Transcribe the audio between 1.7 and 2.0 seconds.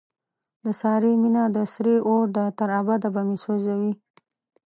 سرې